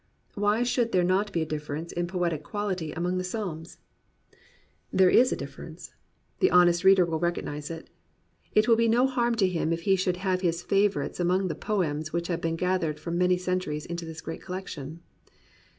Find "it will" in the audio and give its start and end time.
8.55-8.75